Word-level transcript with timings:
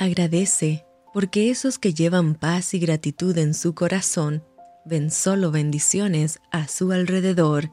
Agradece, 0.00 0.86
porque 1.12 1.50
esos 1.50 1.78
que 1.78 1.92
llevan 1.92 2.34
paz 2.34 2.72
y 2.72 2.78
gratitud 2.78 3.36
en 3.36 3.52
su 3.52 3.74
corazón 3.74 4.42
ven 4.86 5.10
solo 5.10 5.50
bendiciones 5.50 6.40
a 6.50 6.68
su 6.68 6.90
alrededor. 6.92 7.70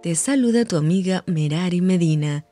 Te 0.00 0.14
saluda 0.14 0.64
tu 0.66 0.76
amiga 0.76 1.24
Merari 1.26 1.80
Medina. 1.80 2.46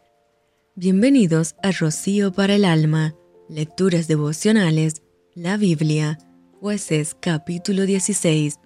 Bienvenidos 0.75 1.55
a 1.63 1.71
Rocío 1.71 2.33
para 2.33 2.57
el 2.57 2.65
Alma, 2.65 3.15
Lecturas 3.49 4.09
Devocionales, 4.09 5.03
la 5.37 5.57
Biblia, 5.57 6.19
Jueces 6.59 7.17
capítulo 7.21 7.87
16. 7.87 8.59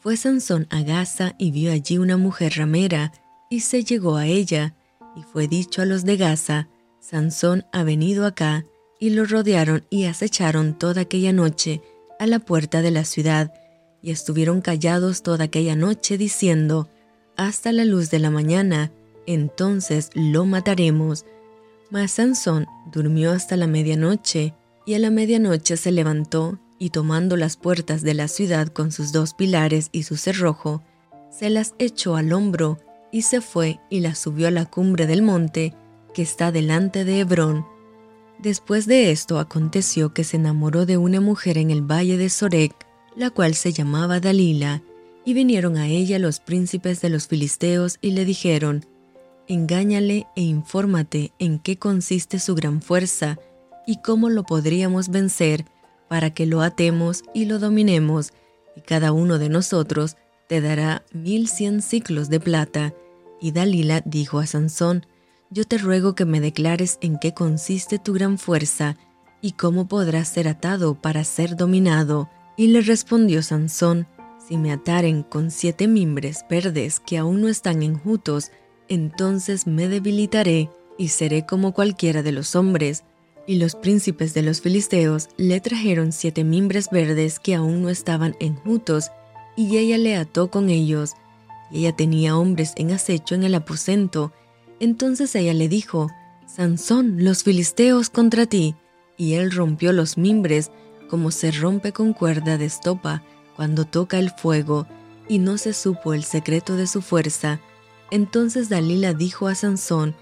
Fue 0.00 0.18
Sansón 0.18 0.66
a 0.68 0.82
Gaza 0.82 1.34
y 1.38 1.52
vio 1.52 1.72
allí 1.72 1.96
una 1.96 2.18
mujer 2.18 2.58
ramera, 2.58 3.14
y 3.48 3.60
se 3.60 3.82
llegó 3.82 4.16
a 4.16 4.26
ella, 4.26 4.76
y 5.16 5.22
fue 5.22 5.48
dicho 5.48 5.80
a 5.80 5.86
los 5.86 6.04
de 6.04 6.18
Gaza, 6.18 6.68
Sansón 7.00 7.64
ha 7.72 7.82
venido 7.82 8.26
acá, 8.26 8.66
y 8.98 9.10
lo 9.10 9.24
rodearon 9.24 9.84
y 9.90 10.04
acecharon 10.04 10.74
toda 10.78 11.02
aquella 11.02 11.32
noche 11.32 11.82
a 12.18 12.26
la 12.26 12.38
puerta 12.38 12.82
de 12.82 12.90
la 12.90 13.04
ciudad, 13.04 13.52
y 14.02 14.10
estuvieron 14.10 14.60
callados 14.60 15.22
toda 15.22 15.44
aquella 15.44 15.74
noche 15.74 16.16
diciendo, 16.16 16.88
hasta 17.36 17.72
la 17.72 17.84
luz 17.84 18.10
de 18.10 18.18
la 18.18 18.30
mañana, 18.30 18.92
entonces 19.26 20.10
lo 20.14 20.46
mataremos. 20.46 21.24
Mas 21.90 22.12
Sansón 22.12 22.66
durmió 22.92 23.32
hasta 23.32 23.56
la 23.56 23.66
medianoche, 23.66 24.54
y 24.86 24.94
a 24.94 24.98
la 24.98 25.10
medianoche 25.10 25.76
se 25.76 25.92
levantó, 25.92 26.58
y 26.78 26.90
tomando 26.90 27.36
las 27.36 27.56
puertas 27.56 28.02
de 28.02 28.14
la 28.14 28.28
ciudad 28.28 28.68
con 28.68 28.92
sus 28.92 29.12
dos 29.12 29.34
pilares 29.34 29.88
y 29.92 30.04
su 30.04 30.16
cerrojo, 30.16 30.82
se 31.30 31.50
las 31.50 31.74
echó 31.78 32.16
al 32.16 32.32
hombro, 32.32 32.78
y 33.12 33.22
se 33.22 33.40
fue 33.40 33.80
y 33.90 34.00
las 34.00 34.18
subió 34.18 34.48
a 34.48 34.50
la 34.50 34.66
cumbre 34.66 35.06
del 35.06 35.22
monte, 35.22 35.74
que 36.14 36.22
está 36.22 36.52
delante 36.52 37.04
de 37.04 37.20
Hebrón, 37.20 37.66
Después 38.38 38.86
de 38.86 39.10
esto 39.10 39.38
aconteció 39.38 40.12
que 40.12 40.24
se 40.24 40.36
enamoró 40.36 40.84
de 40.84 40.98
una 40.98 41.20
mujer 41.20 41.56
en 41.58 41.70
el 41.70 41.82
valle 41.82 42.18
de 42.18 42.28
Sorek, 42.28 42.74
la 43.16 43.30
cual 43.30 43.54
se 43.54 43.72
llamaba 43.72 44.20
Dalila, 44.20 44.82
y 45.24 45.34
vinieron 45.34 45.76
a 45.76 45.88
ella 45.88 46.18
los 46.18 46.38
príncipes 46.40 47.00
de 47.00 47.08
los 47.08 47.26
filisteos 47.26 47.98
y 48.00 48.10
le 48.10 48.24
dijeron, 48.24 48.84
Engáñale 49.48 50.26
e 50.36 50.42
infórmate 50.42 51.32
en 51.38 51.58
qué 51.58 51.78
consiste 51.78 52.38
su 52.38 52.54
gran 52.54 52.82
fuerza 52.82 53.38
y 53.86 54.00
cómo 54.02 54.28
lo 54.28 54.42
podríamos 54.42 55.08
vencer 55.08 55.64
para 56.08 56.30
que 56.30 56.46
lo 56.46 56.62
atemos 56.62 57.22
y 57.32 57.46
lo 57.46 57.58
dominemos, 57.58 58.32
y 58.76 58.82
cada 58.82 59.12
uno 59.12 59.38
de 59.38 59.48
nosotros 59.48 60.16
te 60.48 60.60
dará 60.60 61.04
mil 61.12 61.48
cien 61.48 61.80
ciclos 61.80 62.28
de 62.28 62.40
plata. 62.40 62.94
Y 63.40 63.52
Dalila 63.52 64.02
dijo 64.04 64.38
a 64.38 64.46
Sansón, 64.46 65.06
yo 65.50 65.64
te 65.64 65.78
ruego 65.78 66.14
que 66.14 66.24
me 66.24 66.40
declares 66.40 66.98
en 67.00 67.18
qué 67.18 67.32
consiste 67.32 67.98
tu 67.98 68.12
gran 68.12 68.38
fuerza 68.38 68.96
y 69.40 69.52
cómo 69.52 69.86
podrás 69.86 70.28
ser 70.28 70.48
atado 70.48 71.00
para 71.00 71.24
ser 71.24 71.56
dominado. 71.56 72.28
Y 72.56 72.68
le 72.68 72.80
respondió 72.80 73.42
Sansón, 73.42 74.06
si 74.46 74.56
me 74.56 74.72
ataren 74.72 75.22
con 75.22 75.50
siete 75.50 75.88
mimbres 75.88 76.44
verdes 76.48 77.00
que 77.00 77.18
aún 77.18 77.40
no 77.40 77.48
están 77.48 77.82
enjutos, 77.82 78.50
entonces 78.88 79.66
me 79.66 79.88
debilitaré 79.88 80.70
y 80.98 81.08
seré 81.08 81.44
como 81.44 81.72
cualquiera 81.72 82.22
de 82.22 82.32
los 82.32 82.56
hombres. 82.56 83.04
Y 83.46 83.56
los 83.56 83.76
príncipes 83.76 84.34
de 84.34 84.42
los 84.42 84.60
filisteos 84.60 85.28
le 85.36 85.60
trajeron 85.60 86.12
siete 86.12 86.42
mimbres 86.42 86.90
verdes 86.90 87.38
que 87.38 87.54
aún 87.54 87.82
no 87.82 87.90
estaban 87.90 88.34
enjutos, 88.40 89.10
y 89.56 89.76
ella 89.78 89.98
le 89.98 90.16
ató 90.16 90.50
con 90.50 90.70
ellos. 90.70 91.12
Y 91.70 91.80
ella 91.80 91.94
tenía 91.94 92.36
hombres 92.36 92.72
en 92.76 92.92
acecho 92.92 93.34
en 93.34 93.44
el 93.44 93.54
aposento, 93.54 94.32
entonces 94.80 95.34
ella 95.34 95.54
le 95.54 95.68
dijo, 95.68 96.10
Sansón, 96.46 97.24
los 97.24 97.42
filisteos 97.42 98.10
contra 98.10 98.46
ti. 98.46 98.76
Y 99.16 99.34
él 99.34 99.50
rompió 99.50 99.92
los 99.92 100.18
mimbres, 100.18 100.70
como 101.08 101.30
se 101.30 101.50
rompe 101.50 101.92
con 101.92 102.12
cuerda 102.12 102.58
de 102.58 102.66
estopa 102.66 103.22
cuando 103.56 103.86
toca 103.86 104.18
el 104.18 104.30
fuego, 104.30 104.86
y 105.28 105.38
no 105.38 105.58
se 105.58 105.72
supo 105.72 106.12
el 106.14 106.24
secreto 106.24 106.76
de 106.76 106.86
su 106.86 107.00
fuerza. 107.00 107.60
Entonces 108.10 108.68
Dalila 108.68 109.14
dijo 109.14 109.48
a 109.48 109.54
Sansón, 109.54 110.14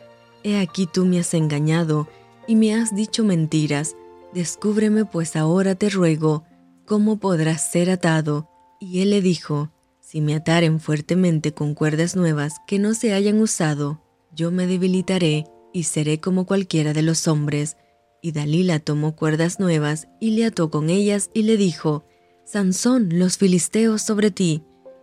He 0.44 0.58
aquí 0.58 0.86
tú 0.86 1.04
me 1.04 1.18
has 1.18 1.34
engañado, 1.34 2.08
y 2.46 2.56
me 2.56 2.74
has 2.74 2.94
dicho 2.94 3.24
mentiras. 3.24 3.96
Descúbreme 4.32 5.04
pues 5.04 5.36
ahora 5.36 5.74
te 5.74 5.90
ruego, 5.90 6.44
cómo 6.86 7.18
podrás 7.18 7.70
ser 7.70 7.90
atado. 7.90 8.48
Y 8.80 9.00
él 9.00 9.10
le 9.10 9.20
dijo, 9.20 9.70
Si 10.00 10.20
me 10.20 10.34
ataren 10.34 10.80
fuertemente 10.80 11.52
con 11.52 11.74
cuerdas 11.74 12.14
nuevas 12.14 12.54
que 12.66 12.78
no 12.78 12.94
se 12.94 13.14
hayan 13.14 13.40
usado, 13.40 14.03
yo 14.34 14.50
me 14.50 14.66
debilitaré 14.66 15.44
y 15.72 15.84
seré 15.84 16.20
como 16.20 16.46
cualquiera 16.46 16.92
de 16.92 17.02
los 17.02 17.28
hombres. 17.28 17.76
Y 18.22 18.32
Dalila 18.32 18.78
tomó 18.78 19.16
cuerdas 19.16 19.60
nuevas 19.60 20.08
y 20.20 20.30
le 20.30 20.46
ató 20.46 20.70
con 20.70 20.88
ellas 20.88 21.30
y 21.34 21.42
le 21.42 21.56
dijo, 21.56 22.04
Sansón, 22.44 23.08
los 23.12 23.38
filisteos 23.38 24.02
sobre 24.02 24.30
ti. 24.30 24.62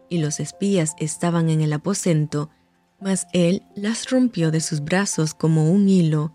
Y 0.10 0.20
los 0.20 0.40
espías 0.40 0.96
estaban 1.00 1.50
en 1.50 1.62
el 1.62 1.74
aposento, 1.74 2.50
mas 3.00 3.28
él 3.34 3.64
las 3.76 4.10
rompió 4.10 4.52
de 4.52 4.60
sus 4.60 4.82
brazos 4.82 5.34
como 5.34 5.72
un 5.72 5.88
hilo. 5.88 6.34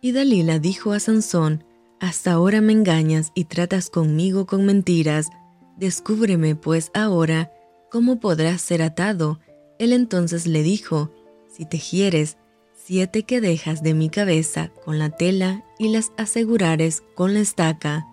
Y 0.00 0.12
Dalila 0.12 0.58
dijo 0.58 0.92
a 0.92 1.00
Sansón, 1.00 1.64
Hasta 2.00 2.32
ahora 2.32 2.60
me 2.60 2.72
engañas 2.72 3.32
y 3.34 3.44
tratas 3.44 3.90
conmigo 3.90 4.46
con 4.46 4.64
mentiras. 4.64 5.28
Descúbreme 5.76 6.56
pues 6.56 6.90
ahora 6.94 7.52
cómo 7.90 8.20
podrás 8.20 8.60
ser 8.60 8.82
atado. 8.82 9.40
Él 9.78 9.92
entonces 9.92 10.46
le 10.46 10.62
dijo, 10.62 11.10
si 11.60 11.66
tejieres 11.66 12.38
siete 12.72 13.24
que 13.24 13.42
dejas 13.42 13.82
de 13.82 13.92
mi 13.92 14.08
cabeza 14.08 14.72
con 14.82 14.98
la 14.98 15.10
tela 15.10 15.62
y 15.78 15.90
las 15.90 16.10
asegurares 16.16 17.02
con 17.14 17.34
la 17.34 17.40
estaca. 17.40 18.06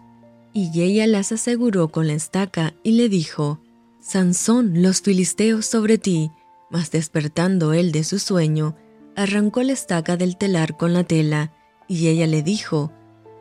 Y 0.52 0.82
ella 0.82 1.08
las 1.08 1.32
aseguró 1.32 1.88
con 1.88 2.08
la 2.08 2.14
estaca 2.14 2.74
y 2.84 2.92
le 2.92 3.08
dijo, 3.08 3.62
Sansón, 4.02 4.82
los 4.82 5.02
filisteos 5.02 5.66
sobre 5.66 5.98
ti. 5.98 6.30
Mas 6.70 6.92
despertando 6.92 7.72
él 7.72 7.94
de 7.94 8.04
su 8.04 8.20
sueño, 8.20 8.76
arrancó 9.16 9.64
la 9.64 9.72
estaca 9.72 10.18
del 10.18 10.36
telar 10.36 10.76
con 10.76 10.92
la 10.92 11.06
tela, 11.06 11.54
y 11.88 12.10
ella 12.10 12.28
le 12.28 12.44
dijo, 12.44 12.92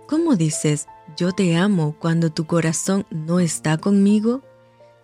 ¿Cómo 0.07 0.37
dices, 0.37 0.87
yo 1.17 1.33
te 1.33 1.57
amo 1.57 1.97
cuando 1.99 2.31
tu 2.31 2.47
corazón 2.47 3.07
no 3.11 3.41
está 3.41 3.77
conmigo? 3.77 4.43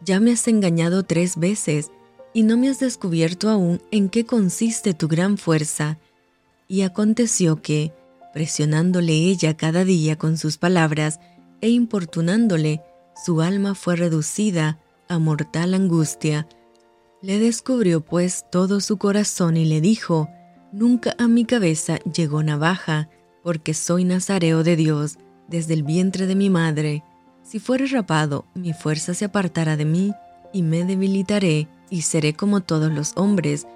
Ya 0.00 0.20
me 0.20 0.30
has 0.30 0.46
engañado 0.46 1.02
tres 1.02 1.36
veces, 1.36 1.90
y 2.34 2.43
no 2.43 2.56
me 2.56 2.69
has 2.69 2.81
descubierto 2.81 3.50
aún 3.50 3.82
en 3.91 4.09
qué 4.09 4.25
consiste 4.25 4.94
tu 4.94 5.09
gran 5.09 5.38
fuerza. 5.38 5.98
Y 6.69 6.82
aconteció 6.82 7.60
que, 7.60 7.93
presionándole 8.32 9.12
ella 9.12 9.56
cada 9.56 9.84
día 9.84 10.16
con 10.16 10.38
sus 10.38 10.56
palabras 10.56 11.20
e 11.60 11.69
importunándole, 11.69 12.82
su 13.25 13.43
alma 13.43 13.75
fue 13.75 13.97
reducida 13.97 14.78
a 15.09 15.19
mortal 15.19 15.75
angustia. 15.75 16.48
Le 17.20 17.38
descubrió 17.38 18.00
pues 18.00 18.47
todo 18.50 18.81
su 18.81 18.97
corazón 18.97 19.56
y 19.56 19.64
le 19.64 19.81
dijo, 19.81 20.28
Nunca 20.72 21.14
a 21.19 21.28
mi 21.28 21.44
cabeza 21.44 21.99
llegó 21.99 22.43
navaja, 22.43 23.10
porque 23.43 23.75
soy 23.75 24.04
nazareo 24.04 24.64
de 24.64 24.76
Dios 24.76 25.19
desde 25.49 25.75
el 25.75 25.82
vientre 25.82 26.26
de 26.26 26.34
mi 26.34 26.49
madre. 26.49 27.04
Si 27.43 27.59
fuere 27.59 27.87
rapado, 27.87 28.47
mi 28.54 28.72
fuerza 28.72 29.12
se 29.12 29.26
apartará 29.26 29.76
de 29.76 29.84
mí 29.84 30.14
y 30.53 30.62
me 30.62 30.84
debilitaré 30.84 31.69
y 31.92 32.03
seré 32.03 32.32
como 32.32 32.62
todos 32.62 32.91
los 32.91 33.12
hombres. 33.16 33.66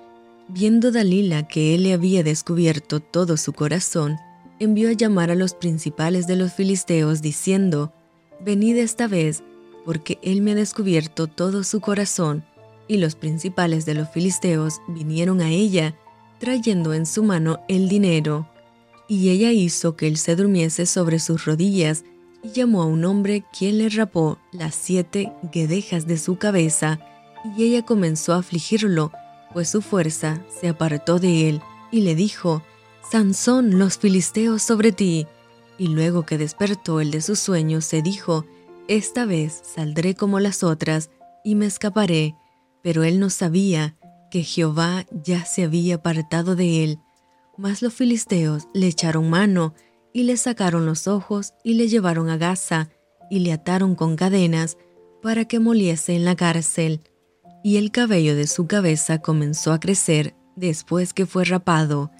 Viendo 0.48 0.90
Dalila 0.90 1.46
que 1.46 1.74
él 1.74 1.82
le 1.82 1.92
había 1.92 2.22
descubierto 2.22 3.00
todo 3.00 3.36
su 3.36 3.52
corazón, 3.52 4.16
envió 4.58 4.88
a 4.88 4.92
llamar 4.92 5.30
a 5.30 5.34
los 5.34 5.52
principales 5.52 6.26
de 6.26 6.36
los 6.36 6.54
filisteos 6.54 7.20
diciendo, 7.20 7.92
Venid 8.40 8.78
esta 8.78 9.06
vez, 9.06 9.42
porque 9.84 10.18
él 10.22 10.40
me 10.40 10.52
ha 10.52 10.54
descubierto 10.54 11.26
todo 11.26 11.62
su 11.62 11.80
corazón. 11.80 12.42
Y 12.88 12.96
los 12.96 13.16
principales 13.16 13.84
de 13.84 13.94
los 13.94 14.08
filisteos 14.08 14.80
vinieron 14.88 15.42
a 15.42 15.50
ella, 15.50 15.94
trayendo 16.38 16.94
en 16.94 17.04
su 17.04 17.22
mano 17.22 17.60
el 17.68 17.88
dinero. 17.88 18.48
Y 19.08 19.28
ella 19.28 19.52
hizo 19.52 19.94
que 19.94 20.06
él 20.06 20.16
se 20.16 20.36
durmiese 20.36 20.86
sobre 20.86 21.18
sus 21.18 21.44
rodillas, 21.44 22.04
y 22.42 22.50
llamó 22.50 22.82
a 22.82 22.86
un 22.86 23.04
hombre 23.04 23.44
quien 23.56 23.76
le 23.76 23.90
rapó 23.90 24.38
las 24.52 24.74
siete 24.74 25.32
guedejas 25.52 26.06
de 26.06 26.16
su 26.16 26.36
cabeza, 26.36 27.00
y 27.56 27.64
ella 27.64 27.82
comenzó 27.82 28.32
a 28.32 28.38
afligirlo, 28.38 29.12
pues 29.52 29.68
su 29.68 29.82
fuerza 29.82 30.42
se 30.60 30.68
apartó 30.68 31.18
de 31.18 31.48
él, 31.48 31.62
y 31.90 32.00
le 32.00 32.14
dijo, 32.14 32.62
Sansón, 33.10 33.78
los 33.78 33.98
filisteos 33.98 34.62
sobre 34.62 34.92
ti. 34.92 35.26
Y 35.78 35.88
luego 35.88 36.24
que 36.24 36.38
despertó 36.38 37.00
el 37.00 37.10
de 37.10 37.22
su 37.22 37.36
sueño, 37.36 37.80
se 37.80 38.02
dijo, 38.02 38.44
Esta 38.88 39.24
vez 39.24 39.62
saldré 39.64 40.14
como 40.14 40.40
las 40.40 40.62
otras, 40.62 41.10
y 41.44 41.54
me 41.54 41.66
escaparé. 41.66 42.34
Pero 42.82 43.04
él 43.04 43.20
no 43.20 43.30
sabía 43.30 43.96
que 44.30 44.42
Jehová 44.42 45.06
ya 45.10 45.44
se 45.44 45.64
había 45.64 45.96
apartado 45.96 46.56
de 46.56 46.82
él. 46.82 46.98
Mas 47.56 47.82
los 47.82 47.94
filisteos 47.94 48.68
le 48.74 48.88
echaron 48.88 49.30
mano, 49.30 49.74
y 50.12 50.24
le 50.24 50.36
sacaron 50.36 50.86
los 50.86 51.06
ojos, 51.06 51.54
y 51.62 51.74
le 51.74 51.88
llevaron 51.88 52.28
a 52.28 52.36
Gaza, 52.36 52.90
y 53.30 53.40
le 53.40 53.52
ataron 53.52 53.94
con 53.94 54.16
cadenas, 54.16 54.76
para 55.22 55.44
que 55.44 55.60
moliese 55.60 56.14
en 56.14 56.24
la 56.24 56.36
cárcel 56.36 57.02
y 57.66 57.78
el 57.78 57.90
cabello 57.90 58.36
de 58.36 58.46
su 58.46 58.68
cabeza 58.68 59.18
comenzó 59.18 59.72
a 59.72 59.80
crecer 59.80 60.36
después 60.54 61.12
que 61.12 61.26
fue 61.26 61.44
rapado. 61.44 62.12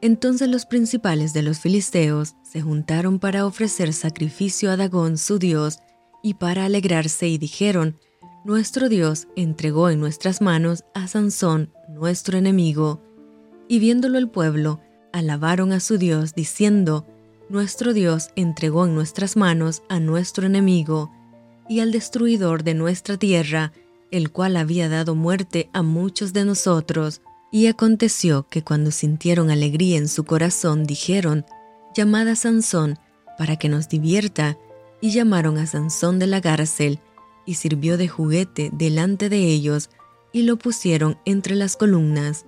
Entonces 0.00 0.48
los 0.48 0.64
principales 0.64 1.34
de 1.34 1.42
los 1.42 1.58
filisteos 1.60 2.36
se 2.42 2.62
juntaron 2.62 3.18
para 3.18 3.44
ofrecer 3.44 3.92
sacrificio 3.92 4.70
a 4.70 4.78
Dagón 4.78 5.18
su 5.18 5.38
dios 5.38 5.80
y 6.22 6.32
para 6.32 6.64
alegrarse 6.64 7.28
y 7.28 7.36
dijeron, 7.36 7.98
Nuestro 8.46 8.88
Dios 8.88 9.28
entregó 9.36 9.90
en 9.90 10.00
nuestras 10.00 10.40
manos 10.40 10.84
a 10.94 11.06
Sansón, 11.06 11.70
nuestro 11.90 12.38
enemigo. 12.38 13.02
Y 13.68 13.80
viéndolo 13.80 14.16
el 14.16 14.30
pueblo, 14.30 14.80
alabaron 15.12 15.72
a 15.72 15.80
su 15.80 15.98
Dios, 15.98 16.34
diciendo, 16.34 17.06
Nuestro 17.50 17.92
Dios 17.92 18.30
entregó 18.36 18.86
en 18.86 18.94
nuestras 18.94 19.36
manos 19.36 19.82
a 19.90 20.00
nuestro 20.00 20.46
enemigo 20.46 21.12
y 21.68 21.80
al 21.80 21.92
destruidor 21.92 22.64
de 22.64 22.72
nuestra 22.72 23.18
tierra, 23.18 23.72
el 24.16 24.30
cual 24.30 24.56
había 24.56 24.88
dado 24.88 25.14
muerte 25.14 25.70
a 25.72 25.82
muchos 25.82 26.32
de 26.32 26.44
nosotros. 26.44 27.22
Y 27.50 27.66
aconteció 27.66 28.48
que 28.48 28.62
cuando 28.62 28.90
sintieron 28.90 29.50
alegría 29.50 29.98
en 29.98 30.08
su 30.08 30.24
corazón, 30.24 30.84
dijeron, 30.84 31.44
Llamad 31.94 32.28
a 32.28 32.36
Sansón 32.36 32.98
para 33.36 33.56
que 33.56 33.68
nos 33.68 33.88
divierta. 33.88 34.56
Y 35.00 35.10
llamaron 35.10 35.58
a 35.58 35.66
Sansón 35.66 36.18
de 36.18 36.26
la 36.26 36.40
cárcel, 36.40 36.98
y 37.44 37.54
sirvió 37.54 37.98
de 37.98 38.08
juguete 38.08 38.70
delante 38.72 39.28
de 39.28 39.38
ellos, 39.38 39.90
y 40.32 40.42
lo 40.42 40.56
pusieron 40.56 41.18
entre 41.26 41.54
las 41.56 41.76
columnas. 41.76 42.46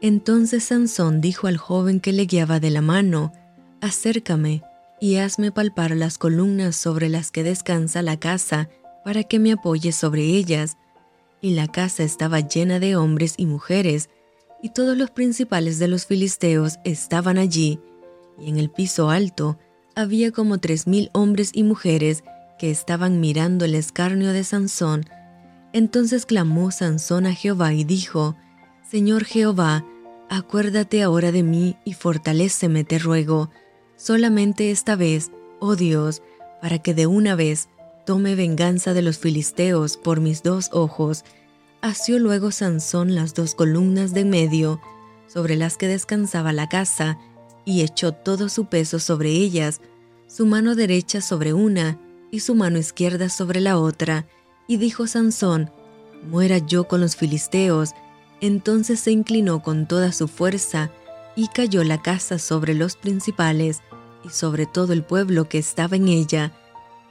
Entonces 0.00 0.64
Sansón 0.64 1.20
dijo 1.20 1.46
al 1.46 1.56
joven 1.56 2.00
que 2.00 2.12
le 2.12 2.26
guiaba 2.26 2.60
de 2.60 2.70
la 2.70 2.80
mano, 2.80 3.32
Acércame 3.80 4.62
y 5.00 5.16
hazme 5.16 5.50
palpar 5.50 5.92
las 5.92 6.16
columnas 6.18 6.76
sobre 6.76 7.08
las 7.08 7.30
que 7.30 7.42
descansa 7.42 8.02
la 8.02 8.18
casa, 8.18 8.68
para 9.04 9.24
que 9.24 9.38
me 9.38 9.52
apoye 9.52 9.92
sobre 9.92 10.22
ellas. 10.22 10.76
Y 11.40 11.54
la 11.54 11.68
casa 11.68 12.02
estaba 12.02 12.40
llena 12.40 12.80
de 12.80 12.96
hombres 12.96 13.34
y 13.36 13.46
mujeres, 13.46 14.10
y 14.62 14.70
todos 14.70 14.96
los 14.96 15.10
principales 15.10 15.78
de 15.78 15.88
los 15.88 16.06
filisteos 16.06 16.78
estaban 16.84 17.38
allí, 17.38 17.80
y 18.38 18.48
en 18.48 18.58
el 18.58 18.70
piso 18.70 19.10
alto 19.10 19.58
había 19.94 20.32
como 20.32 20.58
tres 20.58 20.86
mil 20.86 21.10
hombres 21.12 21.50
y 21.54 21.62
mujeres 21.62 22.24
que 22.58 22.70
estaban 22.70 23.20
mirando 23.20 23.64
el 23.64 23.74
escarnio 23.74 24.32
de 24.32 24.44
Sansón. 24.44 25.06
Entonces 25.72 26.26
clamó 26.26 26.70
Sansón 26.70 27.26
a 27.26 27.32
Jehová 27.32 27.72
y 27.72 27.84
dijo, 27.84 28.36
Señor 28.88 29.24
Jehová, 29.24 29.84
acuérdate 30.28 31.02
ahora 31.02 31.32
de 31.32 31.42
mí 31.42 31.76
y 31.84 31.94
fortaléceme, 31.94 32.84
te 32.84 32.98
ruego, 32.98 33.50
solamente 33.96 34.70
esta 34.70 34.96
vez, 34.96 35.30
oh 35.58 35.76
Dios, 35.76 36.22
para 36.60 36.78
que 36.78 36.92
de 36.92 37.06
una 37.06 37.34
vez 37.34 37.68
tome 38.10 38.34
venganza 38.34 38.92
de 38.92 39.02
los 39.02 39.18
filisteos 39.18 39.96
por 39.96 40.18
mis 40.20 40.42
dos 40.42 40.70
ojos. 40.72 41.22
Asió 41.80 42.18
luego 42.18 42.50
Sansón 42.50 43.14
las 43.14 43.34
dos 43.34 43.54
columnas 43.54 44.12
de 44.12 44.24
medio, 44.24 44.80
sobre 45.28 45.54
las 45.54 45.76
que 45.76 45.86
descansaba 45.86 46.52
la 46.52 46.68
casa, 46.68 47.20
y 47.64 47.82
echó 47.82 48.10
todo 48.10 48.48
su 48.48 48.64
peso 48.64 48.98
sobre 48.98 49.30
ellas, 49.30 49.80
su 50.26 50.44
mano 50.44 50.74
derecha 50.74 51.20
sobre 51.20 51.52
una 51.52 52.00
y 52.32 52.40
su 52.40 52.56
mano 52.56 52.78
izquierda 52.78 53.28
sobre 53.28 53.60
la 53.60 53.78
otra, 53.78 54.26
y 54.66 54.78
dijo 54.78 55.06
Sansón, 55.06 55.70
Muera 56.28 56.58
yo 56.58 56.88
con 56.88 57.00
los 57.00 57.14
filisteos. 57.14 57.90
Entonces 58.40 58.98
se 58.98 59.12
inclinó 59.12 59.62
con 59.62 59.86
toda 59.86 60.10
su 60.10 60.26
fuerza, 60.26 60.90
y 61.36 61.46
cayó 61.46 61.84
la 61.84 62.02
casa 62.02 62.40
sobre 62.40 62.74
los 62.74 62.96
principales, 62.96 63.82
y 64.24 64.30
sobre 64.30 64.66
todo 64.66 64.94
el 64.94 65.04
pueblo 65.04 65.48
que 65.48 65.58
estaba 65.58 65.94
en 65.94 66.08
ella, 66.08 66.52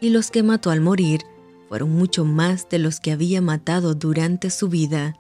y 0.02 0.10
los 0.10 0.32
que 0.32 0.44
mató 0.44 0.72
al 0.72 0.82
morir 0.82 1.22
fueron 1.68 1.92
mucho 1.92 2.26
más 2.26 2.68
de 2.70 2.80
los 2.80 3.00
que 3.00 3.12
había 3.12 3.42
matado 3.42 3.94
durante 3.94 4.50
su 4.50 4.70
vida. 4.70 5.16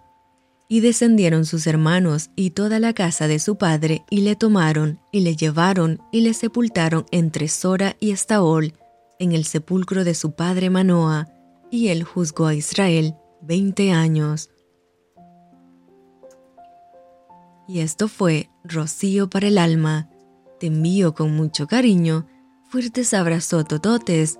Y 0.67 0.81
descendieron 0.81 1.45
sus 1.45 1.67
hermanos 1.67 2.31
y 2.35 2.51
toda 2.51 2.79
la 2.79 2.93
casa 2.93 3.27
de 3.27 3.39
su 3.39 3.57
padre, 3.57 4.03
y 4.09 4.21
le 4.21 4.35
tomaron, 4.35 4.99
y 5.11 5.21
le 5.21 5.35
llevaron, 5.35 5.99
y 6.11 6.21
le 6.21 6.33
sepultaron 6.33 7.05
entre 7.11 7.47
Sora 7.47 7.95
y 7.99 8.11
Estaol, 8.11 8.73
en 9.19 9.31
el 9.31 9.45
sepulcro 9.45 10.03
de 10.03 10.13
su 10.15 10.33
padre 10.33 10.69
Manoa, 10.69 11.27
y 11.71 11.89
él 11.89 12.03
juzgó 12.03 12.47
a 12.47 12.55
Israel 12.55 13.15
veinte 13.41 13.91
años. 13.91 14.49
Y 17.67 17.79
esto 17.81 18.07
fue 18.07 18.49
rocío 18.63 19.29
para 19.29 19.47
el 19.47 19.57
alma, 19.59 20.09
te 20.59 20.67
envío 20.67 21.13
con 21.13 21.35
mucho 21.35 21.67
cariño, 21.67 22.27
fuertes 22.69 23.13
abrazos 23.13 23.67
tototes 23.67 24.39